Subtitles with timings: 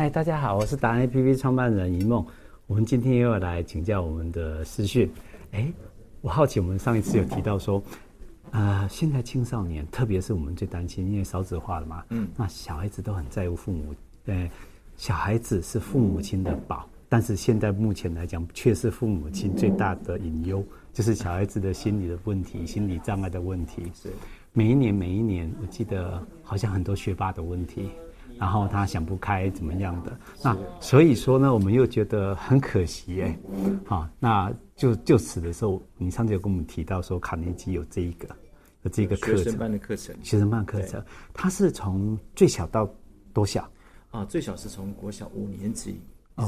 [0.00, 2.24] 嗨，大家好，我是达人 APP 创办人一梦。
[2.68, 5.10] 我们今天又要来请教我们的视讯。
[5.50, 5.72] 哎，
[6.20, 7.82] 我好奇，我们上一次有提到说，
[8.52, 13.92] 呃，现在青少年，特别是我们最担心，因为少子化了嘛，嗯，那小孩子都很在乎父母，
[14.24, 14.48] 对，
[14.96, 23.90] 小孩子是父母亲的宝，但是现在目前来讲，却是父母亲最大的隐忧，就是小孩子的心理的问题、 心理障碍的问题。
[24.00, 24.10] 是，
[24.52, 27.90] 每一年每一年，我记得好像很多学霸的问题。
[28.38, 33.38] 然后他想不开怎么样的，那所以说呢，我们又觉得很可惜哎，
[33.84, 38.28] 好，那就就此的时候，你上次有跟我们提到说，卡内基有这一个，
[38.82, 42.88] 有这个课程，学生班的课程，学生班课程，它是从最小到
[43.32, 43.68] 多小？
[44.10, 46.00] 啊，最小是从国小五年级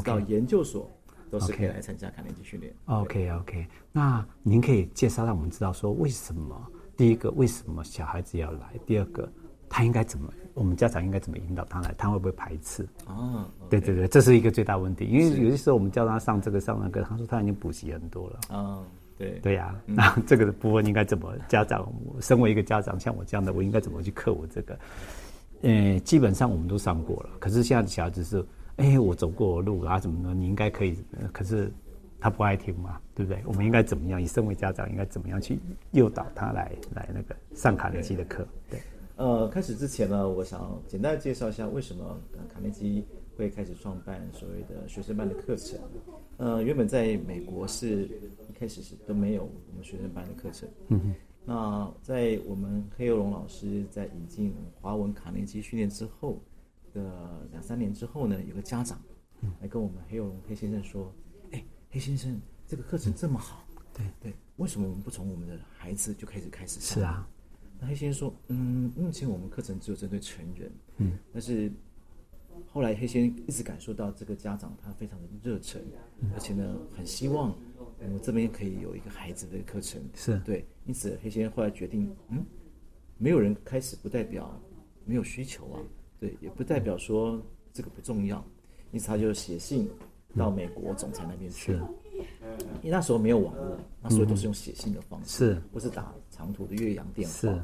[0.04, 0.90] 到研究所
[1.30, 2.72] 都是可以来参加卡内基训练。
[2.86, 8.74] OK OK，那您可以介绍让我们知道说，为什么第一个为什么小孩子要来？
[8.86, 9.30] 第二个
[9.70, 10.30] 他应该怎么？
[10.52, 11.94] 我们家长应该怎么引导他来？
[11.96, 12.86] 他会不会排斥？
[13.06, 13.68] 哦，okay.
[13.70, 15.04] 对对对，这是一个最大问题。
[15.06, 18.40] 因为有些时候我们叫他上这个上那个，他说他已经补习很多了。
[18.50, 18.84] 哦，
[19.16, 21.32] 对对呀、啊， 那这个部分应该怎么？
[21.48, 21.90] 家长，
[22.20, 24.78] 身为一个家长，像我这样的，我应该怎么去克服这个？
[25.62, 28.44] 嗯，基本上我们都上过了，可是现在的小孩子是，
[28.76, 30.34] 哎，我走过路啊，怎么呢？
[30.34, 30.98] 你应该可以，
[31.32, 31.72] 可是
[32.18, 33.40] 他不爱听嘛，对不对？
[33.46, 34.20] 我们应该怎么样？
[34.20, 35.60] 你身为家长，应该怎么样去
[35.92, 38.44] 诱导他来来那个上卡内基的课？
[38.68, 38.80] 对。
[39.20, 42.18] 呃，开始之前呢，我想简单介绍一下为什么
[42.48, 43.04] 卡内基
[43.36, 45.78] 会开始创办所谓的学生班的课程。
[46.38, 48.04] 呃，原本在美国是
[48.48, 50.66] 一开始是都没有我们学生班的课程。
[50.88, 51.14] 嗯哼。
[51.44, 56.42] 那在我们黑幼龙老师在引进华文卡内基训练之后
[56.94, 58.98] 的两三年之后呢，有个家长
[59.60, 61.12] 来跟我们黑幼龙黑先生说
[61.52, 67.28] ：“哎，黑先生，这个课程这么好，对对，为什么我们不从我们的孩子就开始开始上？”是啊。
[67.80, 71.72] 那黑先生说：“嗯，目前我们课程只有针对成人，嗯，但是
[72.66, 75.82] 后来黑先生一直感受到这个家长他非常的热忱，
[76.20, 80.38] 嗯、而且呢，很希望我们这边可以有一个孩子的课程，是。
[80.40, 82.44] 对，因此黑先生后来决定，嗯，
[83.16, 84.60] 没有人开始不代表
[85.06, 85.80] 没有需求啊，
[86.18, 88.44] 对，也不代表说这个不重要，
[88.92, 89.88] 因此他就写信
[90.36, 91.90] 到美国总裁那边去了。”
[92.82, 97.34] 因为那时候没有网络，那所以都是用写信的方式，是，不是打长途的越洋电话。
[97.34, 97.62] 是，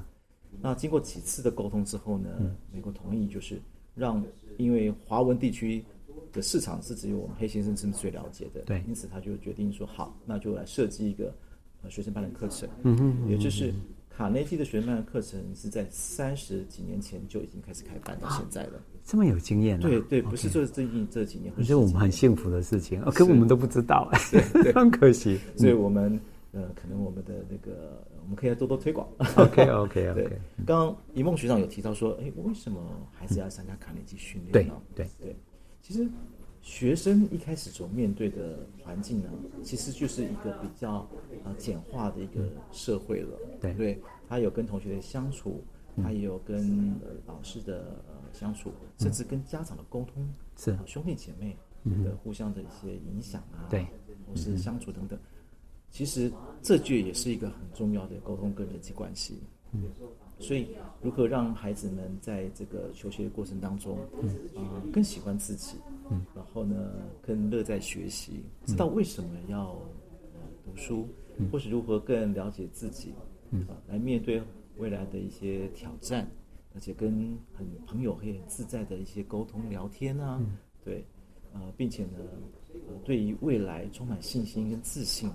[0.60, 2.28] 那经过几次的沟通之后呢，
[2.72, 3.60] 美国同意就是
[3.94, 4.24] 让，
[4.58, 5.84] 因为华文地区
[6.32, 11.34] 的市场是只有我们黑先生是最了解的，对，因此他就决定说好，那就来设计一个
[11.82, 13.72] 呃学生班的课程，嗯哼，也就是。
[14.16, 19.82] 卡内基的学生班课程是在三十几年前就已经开始开办到现在了，这么有经验了。
[19.82, 24.10] 对对，不是就是最近这几年，我觉得我们很幸福的事情，可我们都不知道，
[24.62, 25.38] 对，很可惜。
[25.58, 26.18] 所以我们
[26.52, 29.06] 呃，可能我们的那个，我们可以多多推广。
[29.36, 30.14] OK OK OK。
[30.24, 32.80] 对，刚刚一梦学长有提到说，哎，为什么
[33.12, 34.74] 孩子要参加卡内基训练呢？
[34.94, 35.36] 对对对，
[35.82, 36.08] 其实。
[36.66, 39.30] 学生一开始所面对的环境呢，
[39.62, 41.08] 其实就是一个比较
[41.44, 43.38] 呃简化的一个社会了。
[43.60, 45.62] 对对，他有跟同学的相处，
[46.02, 51.56] 他也有跟呃老师的呃相处，甚至跟家长的沟通，是兄弟姐妹
[52.02, 53.86] 的互相的一些影响啊，对，
[54.26, 55.16] 或是相处等等。
[55.88, 56.30] 其实
[56.62, 59.40] 这句也是一个很重要的沟通跟人际关系。
[59.70, 59.84] 嗯。
[60.38, 60.68] 所以，
[61.02, 65.76] 如何让孩子们在这个求学的过程当中，嗯，啊，更喜欢自己，
[66.10, 66.92] 嗯，然后呢，
[67.22, 69.74] 更乐在学习，知道为什么要
[70.62, 71.08] 读书，
[71.50, 73.14] 或是如何更了解自己，
[73.50, 74.42] 嗯，啊，来面对
[74.76, 76.30] 未来的一些挑战，
[76.74, 80.38] 而且跟很朋友可以很自在的一些沟通聊天啊，
[80.84, 81.02] 对，
[81.54, 82.18] 呃，并且呢，
[82.88, 85.30] 呃，对于未来充满信心跟自信，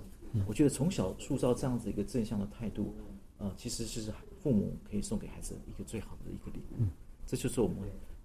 [0.46, 2.94] 我觉得从小塑造这样子一个正向的态度，
[3.40, 4.14] 啊，其实是。
[4.42, 6.90] 父母可以送给孩子一个最好的一个礼物，嗯，
[7.26, 7.78] 这就是我们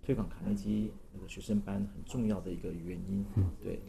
[0.04, 3.25] 推广卡耐基那个学生班很重要的一个原因。
[3.34, 3.81] 嗯，对。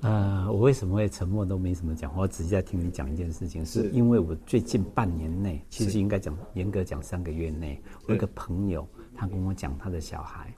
[0.00, 2.22] 呃，我为什么会沉默都没什么讲话？
[2.22, 10.54] 我只是在听你讲一件事情，是因为我最近半年内，其实应该讲严格讲三个月内，我有一个朋友他跟我讲他的小孩，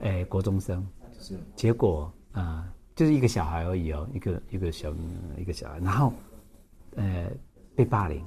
[0.00, 0.86] 哎，国中生，
[1.18, 4.92] 是，结果啊、呃，就是一个小孩而已哦，一个一个小
[5.38, 6.12] 一个小孩，然后
[6.96, 7.30] 呃
[7.74, 8.22] 被霸凌，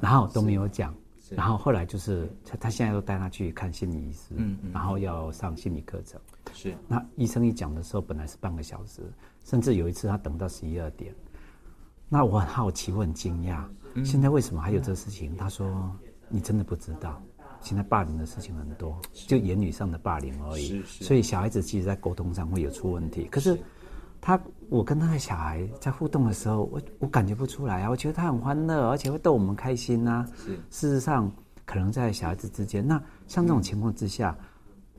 [0.00, 0.94] 然后都没有讲。
[1.30, 6.20] 然后后来就是他，他现在都带他去看心理医师，嗯，嗯，然后要上心理课程。
[6.52, 9.02] 是，那医生一讲的时候，本来是半个小时，
[9.44, 11.14] 甚至有一次他等到十一二点。
[12.08, 15.36] 那我很好奇，我很惊讶，嗯、现在为什么还有这事情？
[15.36, 15.90] 他说
[16.28, 17.22] ：“你真的不知道，
[17.60, 20.66] 现在霸凌的事情很多，就言语上的霸凌而已。
[20.66, 23.24] 是是，所以小孩子其实，在沟通上会有出问题。
[23.30, 23.58] 可是。”
[24.20, 30.26] 他，我跟他的小孩在互动的时候，我我感觉不出来啊，我觉得他很欢乐，而且会逗我们开心呐、
[30.70, 31.30] 事实上，
[31.64, 34.36] 可能在小孩子之间，那像这种情况之下，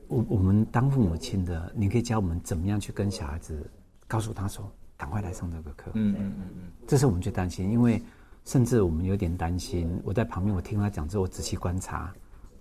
[0.08, 3.70] 我我们当父母亲的，你可以教我们怎么样去跟小孩子
[4.08, 5.90] 告诉他说，赶快来上这个课。
[5.94, 8.02] 嗯嗯嗯嗯，这是我们最担心，因为
[8.44, 10.00] 甚至我们有点担心。
[10.04, 12.12] 我在旁边，我听他讲之后，我仔细观察，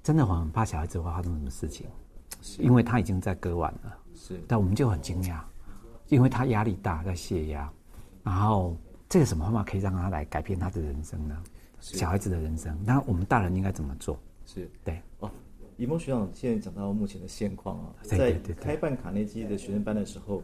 [0.03, 1.87] 真的我很怕小孩子会发生什么事情，
[2.59, 3.97] 因为他已经在割腕了。
[4.13, 5.39] 是，但我们就很惊讶，
[6.11, 7.71] 因为他压力大，在泄压，
[8.21, 8.75] 然后
[9.07, 11.41] 这个什么方法可以让他来改变他的人生呢？
[11.79, 14.19] 小孩子的人生，那我们大人应该怎么做？
[14.45, 14.69] 是。
[14.83, 15.01] 对。
[15.19, 15.31] 哦。
[15.77, 20.43] 颐峰学长现在讲到目前的现况啊，在开办卡内基的学生班的时候，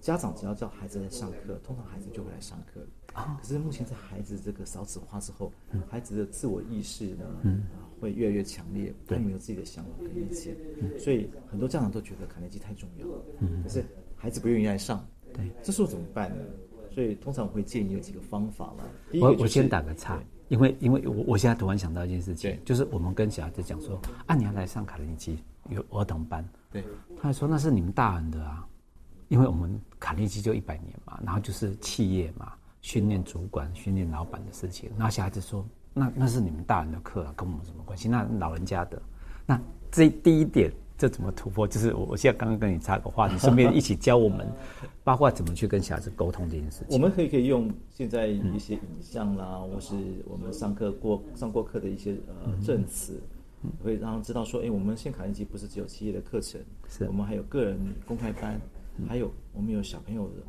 [0.00, 2.80] 家长只要叫孩子来上课，通常孩子就会来上课。
[3.12, 5.52] 啊，可是目前在孩子这个少子化之后，
[5.88, 7.64] 孩子的自我意识呢，嗯，
[8.00, 10.56] 会越来越强烈，他没有自己的想法跟意见，
[11.00, 13.84] 所以很多家长都觉得卡内基太重要了，嗯，可是
[14.20, 16.36] 孩子不愿意来上，对，这时候怎么办呢？
[16.92, 18.84] 所以通常我会建议有几个方法嘛。
[19.20, 20.20] 我我先打个岔。
[20.48, 25.38] 因为，因为我我现在突然想到一件事情，就是我们跟小孩子讲说，啊，你要来上卡内基
[25.68, 26.84] 有儿童班，对，
[27.16, 28.66] 他还说那是你们大人的啊，
[29.28, 35.64] 因为我们卡内基就一百年嘛，然后就是企业嘛，训练主管、训练老板的事情，然后小孩子说，
[35.94, 38.08] 那那是你们大人的课啊，跟我们什么关系？
[38.08, 39.00] 那老人家的，
[39.46, 39.60] 那
[39.92, 40.72] 这第一点。
[41.00, 41.66] 这怎么突破？
[41.66, 44.46] 就是我，我现在刚刚跟你插个话，你 顺便一起教我们，
[45.02, 46.88] 包括怎么去跟小孩子沟通这件事情。
[46.90, 49.94] 我们可以可以用现在一些影像啦，嗯、或是
[50.26, 52.14] 我们上课过上过课的一些
[52.44, 53.18] 呃证词，
[53.62, 57.06] 嗯、会让他知道说，哎，我们现卡内基不是只有企业的课程，是。
[57.06, 58.60] 我们还有个人公开班，
[58.98, 60.42] 嗯、还有我们有小朋友的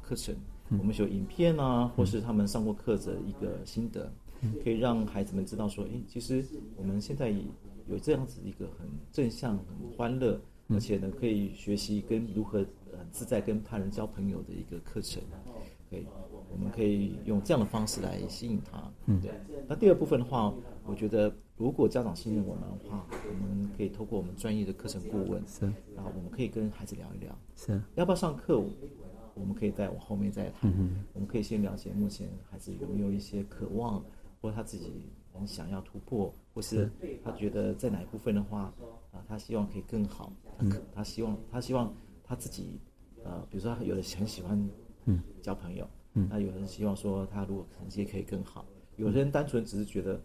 [0.00, 0.34] 课程，
[0.70, 6.42] 嗯、我们有影片啊，或是他们上过课的一个心得，嗯、可以让孩子们知道说，哎，其实
[6.76, 7.44] 我们现在以
[7.88, 15.22] 有这样子一个很正向、很欢乐，而且呢可以学习跟如何很自在跟他人交朋友的一个课程。
[15.90, 16.04] 对，
[16.50, 18.92] 我们可以用这样的方式来吸引他。
[19.06, 19.30] 嗯，对。
[19.66, 20.52] 那第二部分的话，
[20.84, 25.64] 我觉得如果家长信任我们的话，我们可以透过我们专业的课程顾问，是，
[25.96, 28.62] 然后我们可以跟孩子聊一聊，是，要不要上课？
[29.34, 30.70] 我们可以在我后面再谈。
[30.76, 34.04] 嗯，我们可以先了解目前孩子有没有一些渴望，
[34.42, 35.06] 或他自己。
[35.46, 36.90] 想要突破，或是
[37.24, 38.72] 他觉得在哪一部分的话，
[39.12, 40.32] 啊，他希望可以更好。
[40.58, 41.92] 他可他希望他希望
[42.24, 42.80] 他自己，
[43.24, 44.68] 呃，比如说他有的很喜欢，
[45.04, 48.64] 嗯，交朋友，嗯，那有人希望说他如果成绩可以更好，
[48.96, 50.20] 有人单纯只是觉得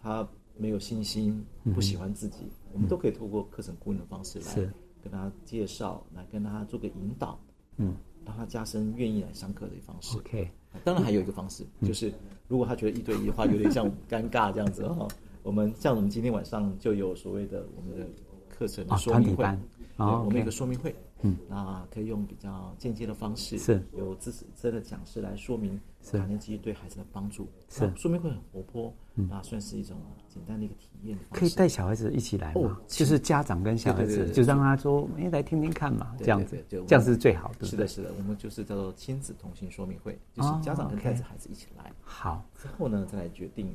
[0.00, 1.44] 他没有信心，
[1.74, 4.54] 不喜欢自己，我们都可以透过课程顾问的方式来
[5.02, 7.40] 跟他介绍，来跟他做个引导，
[7.76, 10.18] 嗯，让他加深愿意来上课的方式。
[10.18, 10.50] OK，
[10.84, 12.12] 当然还有一个方式就是。
[12.50, 15.06] 如果他觉得一对一的话有点像尴尬这样子哈，
[15.42, 18.06] 我们像我们今天晚上就有所谓的我们的
[18.48, 19.44] 课程的说明会，
[19.98, 25.80] 啊、我们有一个说明会，嗯，那可以用比较间接的方式，是，有资深的讲师来说明
[26.12, 29.96] 卡内基对孩子的帮助，是，说明会很活泼，那算是一种
[30.28, 31.18] 简单的一个体验。
[31.30, 32.78] 可以带小孩子一起来吗？
[32.86, 37.66] 就是家长跟小孩子，就让他说，哎，来听听看嘛，这样子，这样是最好的。
[37.66, 41.92] 是的，是的，我们就是叫做亲子同行说明会，就是家长跟带着孩子一起来。
[42.00, 43.74] 好，之后呢，再来决定，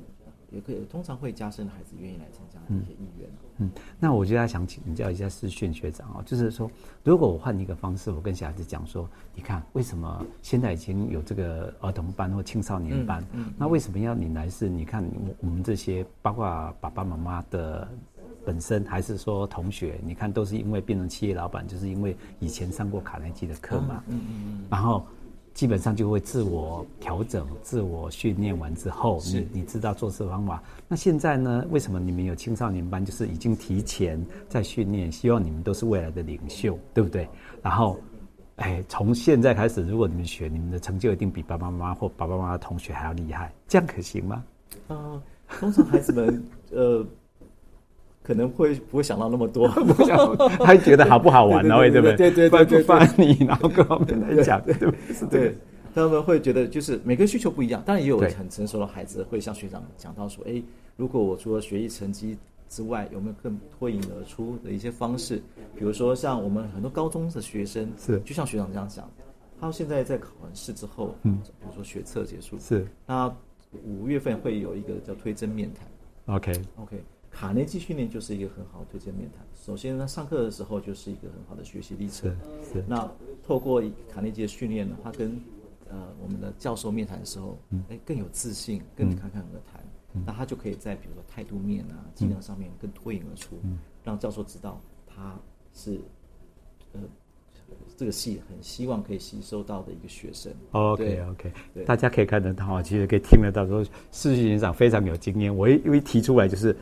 [0.54, 3.28] 也可以通常会加深孩子愿意来参加的一些意愿。
[3.58, 3.70] 嗯，
[4.00, 6.70] 那我就要想请教一下思训学长哦，就是说，
[7.04, 14.50] 如果我换一个方式，我跟小孩子讲说，你看，为什么现在已经有这个儿童班或青少年班，嗯嗯、那为什么要你来？
[14.50, 16.46] 是，你看我我们这些，包括
[16.80, 17.88] 爸爸妈妈的
[18.46, 25.06] 本身，还是说同学，你看都是因为变成企业老板，就是因为以前上过卡耐基的课嘛，嗯嗯嗯，嗯然后。
[25.54, 30.62] 基本上就会自我调整、自我训练完之后，你你知道做事方法。
[30.88, 31.66] 那现在呢？
[31.70, 33.06] 为什么你们有青少年班？
[33.06, 34.20] 就是已经提前
[34.50, 37.30] 在训练，希望你们都是未来的领袖，对不对？
[37.62, 38.00] 然后，
[38.56, 44.44] 哎，从现在开始，如果你们学，你们的成就一定比爸爸妈妈或爸爸妈妈的同学还要厉害，这样可行吗？
[44.88, 45.22] 啊、呃，
[45.60, 47.06] 通常孩子们，呃。
[48.24, 51.78] 可能会不会想到那么多， 不想，他觉得好不好玩 呢？
[51.92, 52.16] 对不对？
[52.16, 54.92] 对对对对，翻你，然后各方面来讲，对对
[55.30, 55.58] 对，
[55.94, 60.64] 他们会觉得就是每个需求不一样，当然也有很成熟的孩子会向学长讲到说，哎，
[60.96, 62.38] 如果我除了学习成绩
[62.70, 65.44] 之外，有没有更脱颖而出的一些方式？
[65.76, 68.20] 比如说像我们很多高中的学生，是。
[68.22, 69.08] 就像学长这样讲，
[69.60, 72.88] 他现在在考完试之后，嗯，比如说学测结束，是。
[73.06, 73.32] 那
[73.84, 76.54] 五月份会有一个叫推甄面谈，OK。
[76.78, 77.04] OK。
[77.34, 79.44] 卡内基训练就是一个很好的推荐面谈。
[79.56, 82.30] 首先呢，上课的时候就是一个很好的学习历程。
[82.72, 82.84] 是。
[82.88, 83.12] 那
[83.44, 85.32] 透过卡内基的训练呢，他跟
[85.90, 87.58] 呃我们的教授面谈的时候，
[87.90, 89.84] 哎、嗯、更有自信，更侃侃而谈。
[90.14, 95.36] 嗯、那他就可以在比如说态度面啊、技能上面更脱颖而出，嗯、让教授知道他
[95.74, 96.00] 是
[96.94, 97.02] 呃
[97.98, 100.54] 这个系很希望可以吸收到的一个学生。
[100.72, 105.56] OK OK，对大家可以看得到，其实可以听得到说，思训学长非常有经验。
[105.56, 106.76] 我一一提出来就是。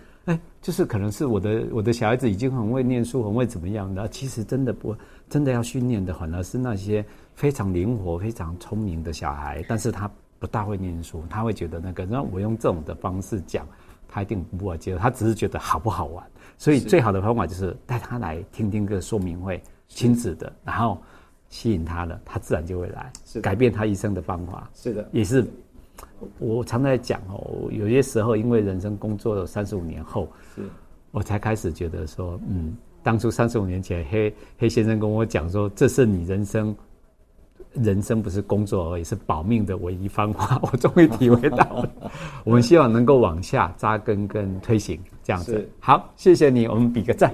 [0.62, 4.96] 哎，就是可能是我的我的小孩子已经很会念书，很会怎么样的，其实真的不
[5.30, 7.03] 真的要训练的，反而是那些
[7.34, 13.68] 非常灵活、非常聪明的小孩，但是他不大会念书，他会觉得那个，那我用这种的方式讲，
[14.08, 16.25] 他一定不会接受，他只是觉得好不好玩。
[16.58, 21.01] 所以最好的方法就是带他来听听个说明会，亲子的，然后
[21.50, 24.70] 吸引他了，他自然就会来，改变他一生的方法。
[24.75, 25.44] 是的，也是。
[26.39, 30.62] 我常在讲哦，有些时候因为人生工作了三十五年后，是，
[31.12, 36.75] 我才开始觉得说，嗯，当初三十五年前黑黑先生跟我讲说，这是你人生，
[37.74, 40.60] 人生不是工作而已，是保命的唯一方法。
[40.62, 41.89] 我终于体会到了。
[42.43, 45.67] 我们希望能够往下扎根跟推行这样子。
[45.79, 47.34] 好，谢谢你，我们比个赞。